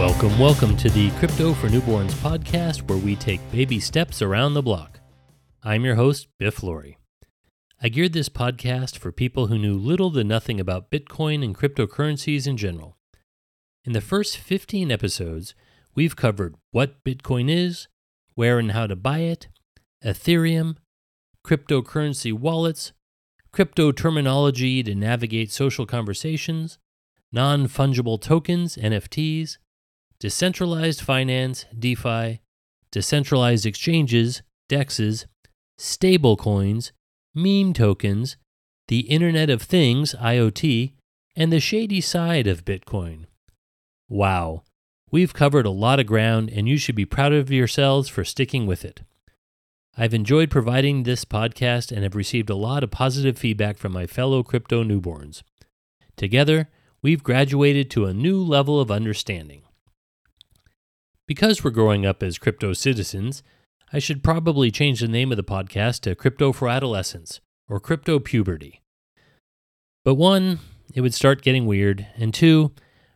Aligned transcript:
Welcome, 0.00 0.38
welcome 0.38 0.76
to 0.78 0.88
the 0.88 1.10
Crypto 1.18 1.52
for 1.52 1.68
Newborns 1.68 2.12
podcast 2.12 2.88
where 2.88 2.96
we 2.96 3.14
take 3.14 3.38
baby 3.52 3.78
steps 3.78 4.22
around 4.22 4.54
the 4.54 4.62
block. 4.62 4.98
I'm 5.62 5.84
your 5.84 5.96
host, 5.96 6.28
Biff 6.38 6.62
Laurie. 6.62 6.96
I 7.82 7.90
geared 7.90 8.14
this 8.14 8.30
podcast 8.30 8.96
for 8.96 9.12
people 9.12 9.48
who 9.48 9.58
knew 9.58 9.74
little 9.74 10.10
to 10.12 10.24
nothing 10.24 10.58
about 10.58 10.90
Bitcoin 10.90 11.44
and 11.44 11.54
cryptocurrencies 11.54 12.46
in 12.46 12.56
general. 12.56 12.96
In 13.84 13.92
the 13.92 14.00
first 14.00 14.38
15 14.38 14.90
episodes, 14.90 15.54
we've 15.94 16.16
covered 16.16 16.54
what 16.70 17.04
Bitcoin 17.04 17.50
is, 17.50 17.86
where 18.34 18.58
and 18.58 18.72
how 18.72 18.86
to 18.86 18.96
buy 18.96 19.18
it, 19.18 19.48
Ethereum, 20.02 20.78
cryptocurrency 21.46 22.32
wallets, 22.32 22.92
crypto 23.52 23.92
terminology 23.92 24.82
to 24.82 24.94
navigate 24.94 25.52
social 25.52 25.84
conversations, 25.84 26.78
non 27.30 27.66
fungible 27.66 28.18
tokens, 28.18 28.76
NFTs, 28.76 29.58
decentralized 30.20 31.00
finance, 31.00 31.64
DeFi, 31.76 32.40
decentralized 32.92 33.64
exchanges, 33.64 34.42
DEXs, 34.68 35.24
stablecoins, 35.78 36.92
meme 37.34 37.72
tokens, 37.72 38.36
the 38.88 39.00
Internet 39.00 39.48
of 39.48 39.62
Things, 39.62 40.14
IoT, 40.14 40.92
and 41.34 41.52
the 41.52 41.60
shady 41.60 42.00
side 42.00 42.46
of 42.46 42.64
Bitcoin. 42.64 43.24
Wow, 44.08 44.62
we've 45.10 45.32
covered 45.32 45.64
a 45.64 45.70
lot 45.70 46.00
of 46.00 46.06
ground, 46.06 46.50
and 46.50 46.68
you 46.68 46.76
should 46.76 46.96
be 46.96 47.06
proud 47.06 47.32
of 47.32 47.50
yourselves 47.50 48.08
for 48.08 48.24
sticking 48.24 48.66
with 48.66 48.84
it. 48.84 49.00
I've 49.96 50.14
enjoyed 50.14 50.50
providing 50.50 51.02
this 51.02 51.24
podcast 51.24 51.90
and 51.90 52.02
have 52.02 52.14
received 52.14 52.50
a 52.50 52.54
lot 52.54 52.84
of 52.84 52.90
positive 52.90 53.38
feedback 53.38 53.78
from 53.78 53.92
my 53.92 54.06
fellow 54.06 54.42
crypto 54.42 54.84
newborns. 54.84 55.42
Together, 56.16 56.68
we've 57.00 57.22
graduated 57.22 57.90
to 57.90 58.06
a 58.06 58.14
new 58.14 58.42
level 58.42 58.80
of 58.80 58.90
understanding. 58.90 59.62
Because 61.30 61.62
we're 61.62 61.70
growing 61.70 62.04
up 62.04 62.24
as 62.24 62.38
crypto 62.38 62.72
citizens, 62.72 63.44
I 63.92 64.00
should 64.00 64.24
probably 64.24 64.72
change 64.72 64.98
the 64.98 65.06
name 65.06 65.30
of 65.30 65.36
the 65.36 65.44
podcast 65.44 66.00
to 66.00 66.16
Crypto 66.16 66.52
for 66.52 66.68
Adolescents 66.68 67.40
or 67.68 67.78
Crypto 67.78 68.18
Puberty. 68.18 68.82
But 70.04 70.16
one, 70.16 70.58
it 70.92 71.02
would 71.02 71.14
start 71.14 71.42
getting 71.42 71.66
weird, 71.66 72.04
and 72.16 72.34
two, 72.34 72.72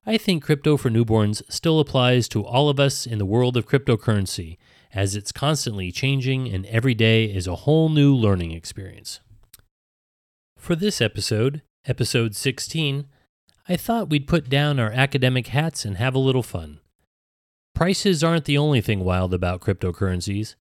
I 0.07 0.17
think 0.17 0.45
crypto 0.45 0.77
for 0.77 0.91
newborns 0.91 1.43
still 1.51 1.81
applies 1.81 2.29
to 2.29 2.45
all 2.45 2.69
of 2.69 2.79
us 2.79 3.05
in 3.05 3.19
the 3.19 3.27
world 3.27 3.57
of 3.57 3.67
cryptocurrency, 3.67 4.59
as 4.95 5.17
it's 5.17 5.33
constantly 5.33 5.91
changing 5.91 6.49
and 6.49 6.67
every 6.67 6.95
day 6.95 7.25
is 7.25 7.49
a 7.49 7.57
whole 7.67 7.89
new 7.89 8.15
learning 8.15 8.53
experience. 8.53 9.19
For 10.57 10.77
this 10.77 11.01
episode, 11.01 11.63
episode 11.85 12.37
16, 12.37 13.07
I 13.69 13.77
thought 13.77 14.09
we'd 14.09 14.29
put 14.29 14.49
down 14.49 14.79
our 14.79 14.93
academic 14.93 15.49
hats 15.49 15.85
and 15.85 15.97
have 15.97 16.15
a 16.15 16.21
little 16.21 16.45
fun. 16.45 16.79
Prices 17.75 18.23
aren't 18.23 18.45
the 18.45 18.57
only 18.57 18.81
thing 18.81 19.01
wild 19.01 19.35
about 19.35 19.61
cryptocurrencies. 19.61 20.55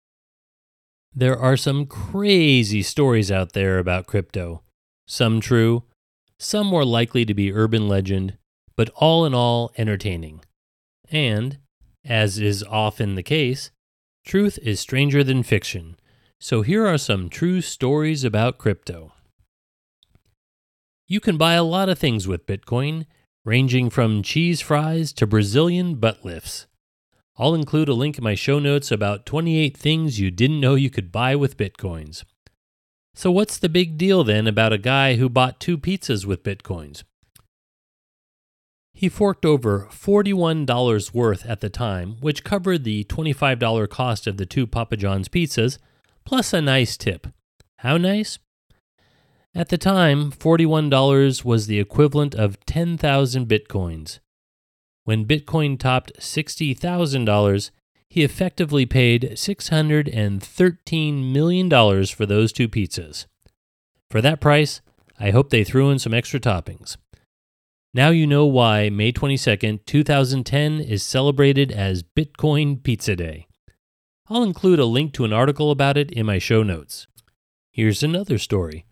There 1.14 1.38
are 1.38 1.58
some 1.58 1.84
crazy 1.84 2.82
stories 2.82 3.30
out 3.30 3.52
there 3.52 3.78
about 3.78 4.06
crypto, 4.06 4.62
some 5.06 5.40
true, 5.40 5.84
some 6.38 6.66
more 6.66 6.86
likely 6.86 7.26
to 7.26 7.34
be 7.34 7.52
urban 7.52 7.86
legend, 7.86 8.38
but 8.76 8.88
all 8.96 9.26
in 9.26 9.34
all 9.34 9.72
entertaining. 9.76 10.40
And, 11.10 11.58
as 12.02 12.38
is 12.38 12.64
often 12.64 13.14
the 13.14 13.22
case, 13.22 13.70
truth 14.24 14.58
is 14.62 14.80
stranger 14.80 15.22
than 15.22 15.42
fiction. 15.42 15.96
So 16.40 16.62
here 16.62 16.86
are 16.86 16.98
some 16.98 17.28
true 17.28 17.60
stories 17.60 18.24
about 18.24 18.56
crypto. 18.56 19.12
You 21.06 21.20
can 21.20 21.36
buy 21.36 21.54
a 21.54 21.62
lot 21.62 21.90
of 21.90 21.98
things 21.98 22.26
with 22.26 22.46
Bitcoin, 22.46 23.04
ranging 23.44 23.90
from 23.90 24.22
cheese 24.22 24.62
fries 24.62 25.12
to 25.12 25.26
Brazilian 25.26 25.96
butt 25.96 26.24
lifts. 26.24 26.66
I'll 27.38 27.54
include 27.54 27.88
a 27.88 27.94
link 27.94 28.18
in 28.18 28.24
my 28.24 28.34
show 28.34 28.58
notes 28.58 28.90
about 28.90 29.24
28 29.24 29.76
things 29.76 30.20
you 30.20 30.30
didn't 30.30 30.60
know 30.60 30.74
you 30.74 30.90
could 30.90 31.10
buy 31.10 31.34
with 31.34 31.56
Bitcoins. 31.56 32.24
So, 33.14 33.30
what's 33.30 33.58
the 33.58 33.68
big 33.68 33.98
deal 33.98 34.24
then 34.24 34.46
about 34.46 34.72
a 34.72 34.78
guy 34.78 35.16
who 35.16 35.28
bought 35.28 35.60
two 35.60 35.78
pizzas 35.78 36.24
with 36.24 36.42
Bitcoins? 36.42 37.04
He 38.94 39.08
forked 39.08 39.44
over 39.44 39.88
$41 39.90 41.14
worth 41.14 41.46
at 41.46 41.60
the 41.60 41.70
time, 41.70 42.16
which 42.20 42.44
covered 42.44 42.84
the 42.84 43.04
$25 43.04 43.88
cost 43.88 44.26
of 44.26 44.36
the 44.36 44.46
two 44.46 44.66
Papa 44.66 44.96
John's 44.96 45.28
pizzas, 45.28 45.78
plus 46.24 46.52
a 46.52 46.60
nice 46.60 46.96
tip. 46.96 47.26
How 47.78 47.96
nice? 47.96 48.38
At 49.54 49.68
the 49.68 49.78
time, 49.78 50.30
$41 50.30 51.44
was 51.44 51.66
the 51.66 51.78
equivalent 51.78 52.34
of 52.34 52.64
10,000 52.64 53.46
bitcoins. 53.48 54.20
When 55.04 55.26
Bitcoin 55.26 55.78
topped 55.78 56.12
$60,000, 56.18 57.70
he 58.08 58.22
effectively 58.22 58.86
paid 58.86 59.32
$613 59.32 61.32
million 61.32 62.06
for 62.06 62.26
those 62.26 62.52
two 62.52 62.68
pizzas. 62.68 63.26
For 64.10 64.20
that 64.20 64.40
price, 64.40 64.80
I 65.18 65.30
hope 65.30 65.50
they 65.50 65.64
threw 65.64 65.90
in 65.90 65.98
some 65.98 66.14
extra 66.14 66.38
toppings. 66.38 66.96
Now 67.94 68.10
you 68.10 68.26
know 68.26 68.46
why 68.46 68.90
May 68.90 69.12
22nd, 69.12 69.84
2010 69.86 70.80
is 70.80 71.02
celebrated 71.02 71.72
as 71.72 72.02
Bitcoin 72.02 72.82
Pizza 72.82 73.16
Day. 73.16 73.46
I'll 74.28 74.42
include 74.42 74.78
a 74.78 74.84
link 74.84 75.12
to 75.14 75.24
an 75.24 75.32
article 75.32 75.70
about 75.70 75.96
it 75.96 76.10
in 76.10 76.26
my 76.26 76.38
show 76.38 76.62
notes. 76.62 77.06
Here's 77.70 78.02
another 78.02 78.38
story. 78.38 78.86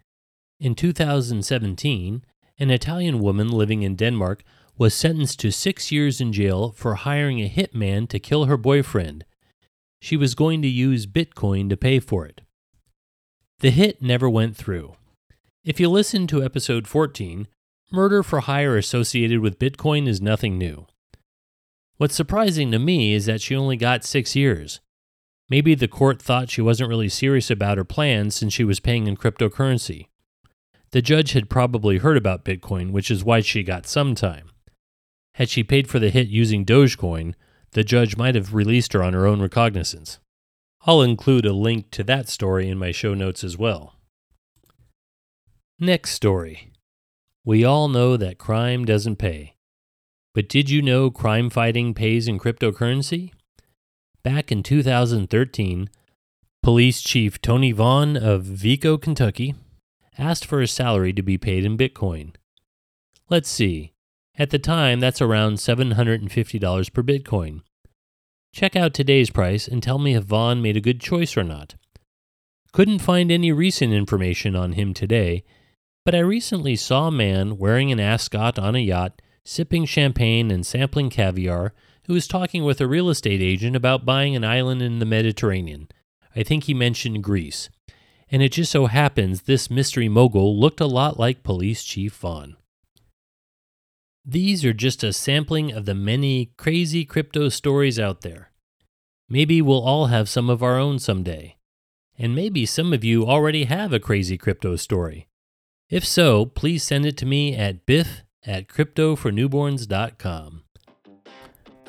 In 0.59 0.75
2017, 0.75 2.25
an 2.59 2.71
Italian 2.71 3.21
woman 3.21 3.49
living 3.49 3.83
in 3.83 3.97
Denmark 3.97 4.43
was 4.81 4.95
sentenced 4.95 5.39
to 5.39 5.53
six 5.53 5.93
years 5.93 6.23
in 6.23 6.33
jail 6.33 6.73
for 6.73 6.95
hiring 6.95 7.39
a 7.39 7.51
hitman 7.51 8.09
to 8.09 8.19
kill 8.19 8.47
her 8.47 8.57
boyfriend. 8.57 9.27
She 10.01 10.17
was 10.17 10.35
going 10.35 10.63
to 10.63 10.69
use 10.69 11.07
Bitcoin 11.07 11.69
to 11.69 11.77
pay 11.77 12.01
for 12.01 12.25
it. 12.25 12.41
The 13.59 13.69
hit 13.69 14.01
never 14.01 14.29
went 14.31 14.57
through. 14.57 14.97
If 15.63 15.81
you 15.81 15.91
listen 15.91 16.27
to 16.29 16.43
episode 16.43 16.89
14, 16.89 17.47
murder 17.93 18.23
for 18.23 18.41
hire 18.41 18.79
associated 18.79 19.41
with 19.41 19.59
Bitcoin 19.59 20.09
is 20.09 20.23
nothing 20.23 20.57
new. 20.57 20.87
What's 21.99 22.15
surprising 22.15 22.71
to 22.71 22.79
me 22.79 23.13
is 23.13 23.27
that 23.27 23.43
she 23.43 23.55
only 23.55 23.77
got 23.77 24.03
six 24.03 24.35
years. 24.35 24.81
Maybe 25.51 25.75
the 25.75 25.89
court 25.89 26.23
thought 26.23 26.49
she 26.49 26.63
wasn't 26.63 26.89
really 26.89 27.11
serious 27.11 27.51
about 27.51 27.77
her 27.77 27.85
plans 27.85 28.35
since 28.35 28.55
she 28.55 28.65
was 28.65 28.81
paying 28.81 29.07
in 29.07 29.19
cryptocurrency. 29.19 30.07
The 30.93 31.03
judge 31.03 31.33
had 31.33 31.51
probably 31.51 31.99
heard 31.99 32.17
about 32.17 32.47
Bitcoin, 32.47 32.93
which 32.93 33.11
is 33.11 33.23
why 33.23 33.43
she 33.43 33.63
got 33.63 33.87
some 33.87 34.15
time. 34.15 34.47
Had 35.41 35.49
she 35.49 35.65
paid 35.65 35.89
for 35.89 35.99
the 35.99 36.11
hit 36.11 36.29
using 36.29 36.67
Dogecoin, 36.67 37.33
the 37.71 37.83
judge 37.83 38.15
might 38.15 38.35
have 38.35 38.53
released 38.53 38.93
her 38.93 39.03
on 39.03 39.15
her 39.15 39.27
own 39.27 39.41
recognizance. 39.41 40.19
I'll 40.83 41.01
include 41.01 41.47
a 41.47 41.55
link 41.55 41.91
to 41.93 42.05
that 42.05 42.29
story 42.29 42.69
in 42.69 42.77
my 42.77 42.93
show 42.93 43.15
notes 43.15 43.43
as 43.43 43.57
well. 43.57 43.95
Next 45.79 46.11
story. 46.11 46.73
We 47.43 47.65
all 47.65 47.89
know 47.89 48.19
that 48.19 48.37
crime 48.37 48.85
doesn't 48.85 49.17
pay. 49.17 49.55
But 50.35 50.47
did 50.47 50.69
you 50.69 50.83
know 50.83 51.11
crime 51.11 51.49
fighting 51.49 51.95
pays 51.95 52.29
in 52.29 52.39
cryptocurrency? 52.39 53.33
Back 54.23 54.53
in 54.53 54.63
2013, 54.63 55.89
Police 56.63 57.01
Chief 57.01 57.41
Tony 57.41 57.73
Vaughn 57.73 58.15
of 58.15 58.45
Vicco, 58.45 59.01
Kentucky, 59.01 59.55
asked 60.19 60.45
for 60.45 60.61
his 60.61 60.71
salary 60.71 61.15
to 61.15 61.23
be 61.23 61.39
paid 61.39 61.65
in 61.65 61.79
Bitcoin. 61.79 62.35
Let's 63.31 63.49
see. 63.49 63.95
At 64.39 64.51
the 64.51 64.59
time, 64.59 65.01
that's 65.01 65.21
around 65.21 65.55
$750 65.55 66.93
per 66.93 67.03
Bitcoin. 67.03 67.63
Check 68.53 68.75
out 68.75 68.95
today's 68.95 69.31
price 69.31 69.69
and 69.69 69.83
tell 69.83 69.99
me 69.99 70.15
if 70.15 70.25
Vaughn 70.25 70.63
made 70.63 70.77
a 70.77 70.81
good 70.81 71.01
choice 71.01 71.37
or 71.37 71.45
not. 71.45 71.75
Couldn't 72.73 73.01
find 73.01 73.31
any 73.31 73.53
recent 73.53 73.93
information 73.93 74.57
on 74.57 74.73
him 74.73 74.95
today, 74.95 75.45
but 76.05 76.15
I 76.15 76.21
recently 76.21 76.77
saw 76.77 77.09
a 77.09 77.13
man 77.13 77.59
wearing 77.59 77.93
an 77.93 78.01
ascot 78.01 78.59
on 78.59 78.75
a 78.75 78.81
yacht, 78.81 79.21
sipping 79.45 79.85
champagne 79.85 80.51
and 80.51 80.65
sampling 80.65 81.11
caviar, 81.11 81.75
who 82.07 82.15
was 82.15 82.27
talking 82.27 82.65
with 82.65 82.81
a 82.81 82.89
real 82.89 83.09
estate 83.09 83.43
agent 83.43 83.77
about 83.77 84.05
buying 84.05 84.35
an 84.35 84.45
island 84.45 84.83
in 84.83 84.99
the 84.99 85.07
Mediterranean. 85.07 85.89
I 86.35 86.43
think 86.43 86.65
he 86.65 86.75
mentioned 86.75 87.23
Greece 87.23 87.69
and 88.31 88.43
it 88.43 88.53
just 88.53 88.71
so 88.71 88.87
happens 88.87 89.43
this 89.43 89.71
mystery 89.71 90.09
mogul 90.09 90.59
looked 90.59 90.81
a 90.81 90.87
lot 90.87 91.19
like 91.19 91.43
Police 91.43 91.83
Chief 91.83 92.15
Vaughn. 92.15 92.57
These 94.25 94.65
are 94.65 94.73
just 94.73 95.03
a 95.03 95.13
sampling 95.13 95.73
of 95.73 95.87
the 95.87 95.95
many 95.95 96.53
crazy 96.57 97.05
crypto 97.05 97.49
stories 97.49 97.99
out 97.99 98.21
there. 98.21 98.51
Maybe 99.29 99.63
we'll 99.63 99.83
all 99.83 100.07
have 100.07 100.29
some 100.29 100.51
of 100.51 100.63
our 100.63 100.79
own 100.79 100.99
someday. 100.99 101.57
And 102.19 102.35
maybe 102.35 102.67
some 102.67 102.93
of 102.93 103.03
you 103.03 103.25
already 103.27 103.65
have 103.65 103.93
a 103.93 104.01
crazy 104.01 104.37
crypto 104.37 104.77
story. 104.77 105.29
If 105.89 106.05
so, 106.07 106.45
please 106.45 106.83
send 106.83 107.07
it 107.07 107.17
to 107.19 107.27
me 107.27 107.57
at 107.57 107.87
biff 107.87 108.23
at 108.47 108.69
cryptofornewborns.com. 108.69 110.65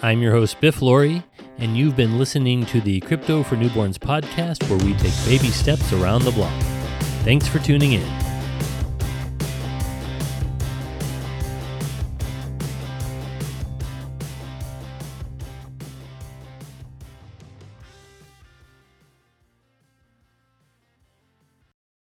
I'm 0.03 0.21
your 0.21 0.31
host, 0.31 0.59
Biff 0.59 0.81
Laurie, 0.81 1.23
and 1.59 1.77
you've 1.77 1.95
been 1.95 2.17
listening 2.17 2.65
to 2.67 2.81
the 2.81 3.01
Crypto 3.01 3.43
for 3.43 3.55
Newborns 3.55 3.99
podcast 3.99 4.67
where 4.67 4.79
we 4.79 4.95
take 4.95 5.13
baby 5.25 5.51
steps 5.51 5.93
around 5.93 6.23
the 6.23 6.31
block. 6.31 6.59
Thanks 7.23 7.47
for 7.47 7.59
tuning 7.59 7.93
in. 7.93 8.30